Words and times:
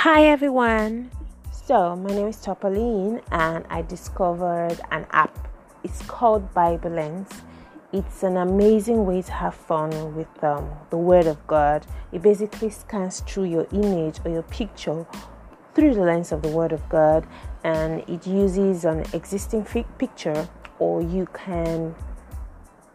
Hi 0.00 0.26
everyone. 0.26 1.10
So, 1.50 1.96
my 1.96 2.10
name 2.10 2.26
is 2.26 2.36
Topaline 2.36 3.22
and 3.32 3.64
I 3.70 3.80
discovered 3.80 4.78
an 4.90 5.06
app. 5.10 5.48
It's 5.84 6.02
called 6.02 6.52
Bible 6.52 6.90
Lens. 6.90 7.30
It's 7.94 8.22
an 8.22 8.36
amazing 8.36 9.06
way 9.06 9.22
to 9.22 9.32
have 9.32 9.54
fun 9.54 10.14
with 10.14 10.28
um, 10.44 10.70
the 10.90 10.98
Word 10.98 11.26
of 11.26 11.44
God. 11.46 11.86
It 12.12 12.20
basically 12.20 12.68
scans 12.68 13.20
through 13.20 13.44
your 13.44 13.66
image 13.72 14.18
or 14.26 14.30
your 14.30 14.42
picture 14.42 15.06
through 15.74 15.94
the 15.94 16.02
lens 16.02 16.30
of 16.30 16.42
the 16.42 16.50
Word 16.50 16.72
of 16.72 16.86
God 16.90 17.26
and 17.64 18.06
it 18.06 18.26
uses 18.26 18.84
an 18.84 19.06
existing 19.14 19.64
picture 19.98 20.46
or 20.78 21.00
you 21.00 21.26
can 21.32 21.94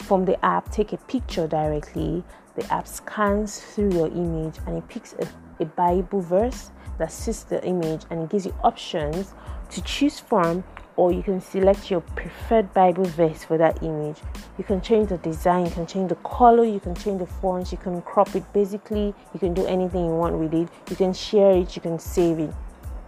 from 0.00 0.26
the 0.26 0.44
app 0.44 0.70
take 0.70 0.92
a 0.92 0.98
picture 0.98 1.46
directly 1.46 2.22
the 2.54 2.72
app 2.72 2.86
scans 2.86 3.60
through 3.60 3.92
your 3.92 4.08
image 4.08 4.56
and 4.66 4.76
it 4.78 4.88
picks 4.88 5.14
a, 5.14 5.28
a 5.60 5.64
bible 5.64 6.20
verse 6.20 6.70
that 6.98 7.12
suits 7.12 7.44
the 7.44 7.64
image 7.64 8.02
and 8.10 8.22
it 8.22 8.30
gives 8.30 8.46
you 8.46 8.54
options 8.62 9.34
to 9.70 9.80
choose 9.82 10.18
from 10.18 10.62
or 10.96 11.12
you 11.12 11.22
can 11.22 11.40
select 11.40 11.90
your 11.90 12.00
preferred 12.00 12.72
bible 12.74 13.04
verse 13.04 13.44
for 13.44 13.56
that 13.56 13.82
image 13.82 14.18
you 14.58 14.64
can 14.64 14.80
change 14.80 15.08
the 15.08 15.18
design 15.18 15.64
you 15.64 15.70
can 15.70 15.86
change 15.86 16.08
the 16.08 16.16
color 16.16 16.64
you 16.64 16.80
can 16.80 16.94
change 16.94 17.18
the 17.18 17.26
fonts 17.26 17.72
you 17.72 17.78
can 17.78 18.02
crop 18.02 18.34
it 18.34 18.52
basically 18.52 19.14
you 19.32 19.40
can 19.40 19.54
do 19.54 19.64
anything 19.66 20.04
you 20.04 20.14
want 20.14 20.36
with 20.36 20.52
it 20.52 20.68
you 20.88 20.96
can 20.96 21.12
share 21.12 21.52
it 21.52 21.74
you 21.74 21.82
can 21.82 21.98
save 21.98 22.38
it 22.38 22.52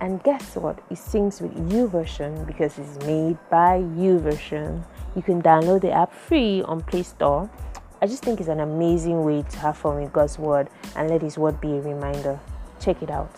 and 0.02 0.20
guess 0.24 0.56
what? 0.56 0.80
It 0.90 0.98
syncs 0.98 1.40
with 1.40 1.54
YouVersion 1.70 2.44
because 2.44 2.76
it's 2.76 2.98
made 3.06 3.38
by 3.48 3.78
YouVersion. 3.78 4.82
You 5.14 5.22
can 5.22 5.40
download 5.40 5.82
the 5.82 5.92
app 5.92 6.12
free 6.12 6.60
on 6.62 6.80
Play 6.82 7.04
Store. 7.04 7.48
I 8.02 8.06
just 8.08 8.24
think 8.24 8.40
it's 8.40 8.48
an 8.48 8.58
amazing 8.58 9.22
way 9.22 9.42
to 9.42 9.58
have 9.58 9.76
fun 9.76 10.02
with 10.02 10.12
God's 10.12 10.36
Word 10.36 10.68
and 10.96 11.08
let 11.08 11.22
His 11.22 11.38
Word 11.38 11.60
be 11.60 11.68
a 11.68 11.80
reminder. 11.80 12.40
Check 12.80 13.00
it 13.00 13.10
out. 13.10 13.30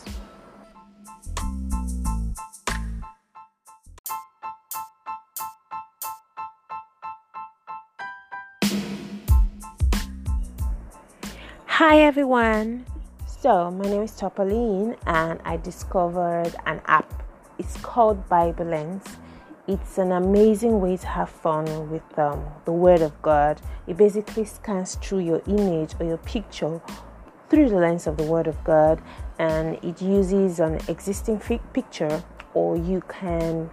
Hi 11.66 11.98
everyone. 11.98 12.86
So, 13.26 13.70
my 13.70 13.84
name 13.84 14.00
is 14.00 14.12
Topaline 14.12 14.96
and 15.06 15.40
I 15.44 15.58
discovered 15.58 16.56
an 16.64 16.80
app. 16.86 17.22
It's 17.58 17.76
called 17.82 18.26
Bible 18.30 18.64
Lens. 18.64 19.04
It's 19.66 19.96
an 19.96 20.12
amazing 20.12 20.82
way 20.82 20.98
to 20.98 21.06
have 21.06 21.30
fun 21.30 21.90
with 21.90 22.18
um, 22.18 22.44
the 22.66 22.72
Word 22.72 23.00
of 23.00 23.22
God. 23.22 23.62
It 23.86 23.96
basically 23.96 24.44
scans 24.44 24.96
through 24.96 25.20
your 25.20 25.40
image 25.46 25.94
or 25.98 26.04
your 26.04 26.18
picture 26.18 26.82
through 27.48 27.70
the 27.70 27.76
lens 27.76 28.06
of 28.06 28.18
the 28.18 28.24
Word 28.24 28.46
of 28.46 28.62
God 28.62 29.00
and 29.38 29.82
it 29.82 30.02
uses 30.02 30.60
an 30.60 30.80
existing 30.88 31.40
picture 31.72 32.22
or 32.52 32.76
you 32.76 33.02
can 33.08 33.70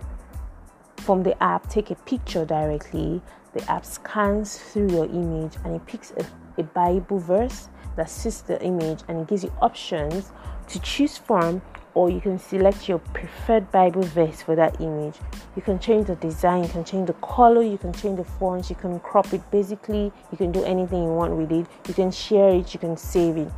from 0.95 1.23
the 1.23 1.41
app 1.43 1.69
take 1.69 1.91
a 1.91 1.95
picture 1.95 2.45
directly 2.45 3.21
the 3.53 3.71
app 3.71 3.85
scans 3.85 4.59
through 4.59 4.89
your 4.91 5.05
image 5.05 5.55
and 5.65 5.75
it 5.75 5.85
picks 5.85 6.11
a, 6.11 6.25
a 6.57 6.63
bible 6.63 7.19
verse 7.19 7.69
that 7.95 8.09
suits 8.09 8.41
the 8.41 8.61
image 8.63 9.01
and 9.07 9.21
it 9.21 9.27
gives 9.27 9.43
you 9.43 9.53
options 9.61 10.31
to 10.67 10.79
choose 10.79 11.17
from 11.17 11.61
or 11.93 12.09
you 12.09 12.21
can 12.21 12.39
select 12.39 12.87
your 12.87 12.99
preferred 12.99 13.71
Bible 13.71 14.03
verse 14.03 14.41
for 14.41 14.55
that 14.55 14.79
image. 14.79 15.15
You 15.55 15.61
can 15.61 15.79
change 15.79 16.07
the 16.07 16.15
design, 16.15 16.63
you 16.63 16.69
can 16.69 16.83
change 16.83 17.07
the 17.07 17.13
color, 17.13 17.61
you 17.61 17.77
can 17.77 17.93
change 17.93 18.17
the 18.17 18.23
fonts, 18.23 18.69
you 18.69 18.75
can 18.75 18.99
crop 18.99 19.33
it 19.33 19.41
basically, 19.51 20.11
you 20.31 20.37
can 20.37 20.51
do 20.51 20.63
anything 20.63 21.03
you 21.03 21.09
want 21.09 21.35
with 21.35 21.51
it. 21.51 21.67
You 21.87 21.93
can 21.93 22.11
share 22.11 22.49
it, 22.49 22.73
you 22.73 22.79
can 22.79 22.95
save 22.95 23.37
it. 23.37 23.51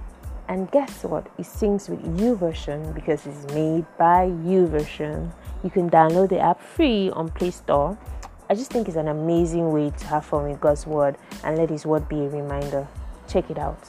And 0.48 0.70
guess 0.72 1.04
what? 1.04 1.28
It 1.38 1.46
syncs 1.46 1.90
with 1.90 2.02
YouVersion 2.18 2.94
because 2.94 3.26
it's 3.26 3.46
made 3.54 3.86
by 3.98 4.28
YouVersion. 4.28 5.32
You 5.64 5.70
can 5.70 5.90
download 5.90 6.30
the 6.30 6.40
app 6.40 6.62
free 6.62 7.10
on 7.12 7.30
Play 7.30 7.52
Store. 7.52 7.98
I 8.50 8.56
just 8.56 8.70
think 8.70 8.88
it's 8.88 8.98
an 8.98 9.08
amazing 9.08 9.72
way 9.72 9.92
to 9.92 10.06
have 10.08 10.26
fun 10.26 10.50
with 10.50 10.60
God's 10.60 10.86
Word 10.86 11.18
and 11.44 11.58
let 11.58 11.70
His 11.70 11.86
Word 11.86 12.10
be 12.10 12.20
a 12.26 12.30
reminder. 12.30 12.88
Check 13.28 13.50
it 13.50 13.58
out. 13.58 13.80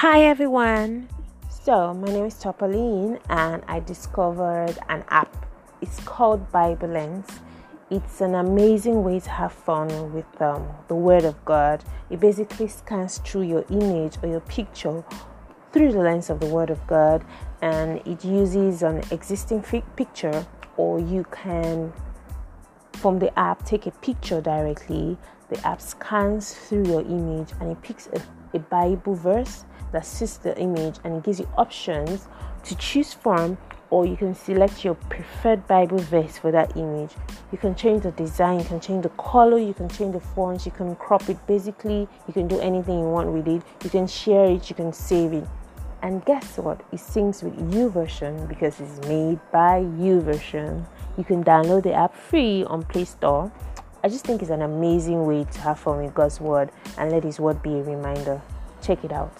Hi 0.00 0.22
everyone. 0.22 1.10
So, 1.50 1.92
my 1.92 2.06
name 2.06 2.24
is 2.24 2.32
Topaline 2.42 3.20
and 3.28 3.62
I 3.68 3.80
discovered 3.80 4.78
an 4.88 5.04
app. 5.10 5.44
It's 5.82 6.00
called 6.04 6.50
Bible 6.50 6.88
Lens. 6.88 7.26
It's 7.90 8.22
an 8.22 8.34
amazing 8.34 9.04
way 9.04 9.20
to 9.20 9.28
have 9.28 9.52
fun 9.52 10.14
with 10.14 10.40
um, 10.40 10.66
the 10.88 10.94
Word 10.94 11.24
of 11.24 11.44
God. 11.44 11.84
It 12.08 12.18
basically 12.18 12.68
scans 12.68 13.18
through 13.18 13.42
your 13.42 13.66
image 13.68 14.16
or 14.22 14.30
your 14.30 14.40
picture 14.40 15.04
through 15.70 15.92
the 15.92 15.98
lens 15.98 16.30
of 16.30 16.40
the 16.40 16.46
Word 16.46 16.70
of 16.70 16.80
God 16.86 17.22
and 17.60 18.00
it 18.06 18.24
uses 18.24 18.82
an 18.82 19.02
existing 19.10 19.60
picture 19.96 20.46
or 20.78 20.98
you 20.98 21.26
can 21.30 21.92
from 23.00 23.18
the 23.18 23.36
app 23.38 23.64
take 23.64 23.86
a 23.86 23.90
picture 23.90 24.40
directly 24.40 25.16
the 25.48 25.66
app 25.66 25.80
scans 25.80 26.54
through 26.54 26.86
your 26.86 27.00
image 27.02 27.50
and 27.60 27.72
it 27.72 27.82
picks 27.82 28.08
a, 28.08 28.22
a 28.54 28.58
bible 28.58 29.14
verse 29.14 29.64
that 29.92 30.06
suits 30.06 30.36
the 30.36 30.56
image 30.58 30.96
and 31.04 31.16
it 31.16 31.22
gives 31.24 31.40
you 31.40 31.48
options 31.56 32.28
to 32.62 32.74
choose 32.76 33.12
from 33.12 33.56
or 33.90 34.06
you 34.06 34.16
can 34.16 34.34
select 34.34 34.84
your 34.84 34.94
preferred 34.94 35.66
Bible 35.66 35.98
verse 35.98 36.38
for 36.38 36.52
that 36.52 36.76
image. 36.76 37.10
You 37.50 37.58
can 37.58 37.74
change 37.74 38.04
the 38.04 38.12
design, 38.12 38.60
you 38.60 38.64
can 38.64 38.80
change 38.80 39.02
the 39.02 39.08
color, 39.10 39.58
you 39.58 39.74
can 39.74 39.88
change 39.88 40.12
the 40.12 40.20
fonts, 40.20 40.64
you 40.64 40.72
can 40.72 40.94
crop 40.96 41.28
it 41.28 41.44
basically, 41.46 42.08
you 42.26 42.32
can 42.32 42.46
do 42.46 42.58
anything 42.60 43.00
you 43.00 43.06
want 43.06 43.30
with 43.32 43.48
it. 43.48 43.62
You 43.82 43.90
can 43.90 44.06
share 44.06 44.46
it, 44.46 44.70
you 44.70 44.76
can 44.76 44.92
save 44.92 45.32
it. 45.32 45.44
And 46.02 46.24
guess 46.24 46.56
what? 46.56 46.80
It 46.92 46.96
syncs 46.96 47.42
with 47.42 47.56
YouVersion 47.72 48.48
because 48.48 48.80
it's 48.80 49.06
made 49.06 49.38
by 49.52 49.80
YouVersion. 49.82 50.86
You 51.16 51.24
can 51.24 51.44
download 51.44 51.82
the 51.82 51.92
app 51.92 52.14
free 52.14 52.64
on 52.64 52.82
Play 52.84 53.04
Store. 53.04 53.52
I 54.02 54.08
just 54.08 54.24
think 54.24 54.40
it's 54.40 54.50
an 54.50 54.62
amazing 54.62 55.26
way 55.26 55.44
to 55.44 55.60
have 55.60 55.78
fun 55.78 56.02
with 56.02 56.14
God's 56.14 56.40
Word 56.40 56.70
and 56.96 57.10
let 57.10 57.24
His 57.24 57.38
Word 57.38 57.62
be 57.62 57.74
a 57.74 57.82
reminder. 57.82 58.40
Check 58.80 59.04
it 59.04 59.12
out. 59.12 59.32